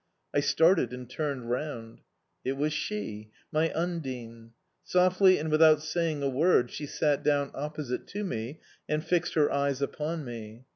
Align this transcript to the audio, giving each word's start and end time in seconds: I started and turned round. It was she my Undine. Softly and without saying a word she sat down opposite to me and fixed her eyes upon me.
I 0.33 0.39
started 0.39 0.93
and 0.93 1.07
turned 1.07 1.51
round. 1.51 2.01
It 2.43 2.53
was 2.53 2.73
she 2.73 3.29
my 3.51 3.71
Undine. 3.75 4.53
Softly 4.83 5.37
and 5.37 5.51
without 5.51 5.83
saying 5.83 6.23
a 6.23 6.27
word 6.27 6.71
she 6.71 6.87
sat 6.87 7.21
down 7.23 7.51
opposite 7.53 8.07
to 8.07 8.23
me 8.23 8.61
and 8.89 9.05
fixed 9.05 9.35
her 9.35 9.51
eyes 9.51 9.79
upon 9.79 10.25
me. 10.25 10.65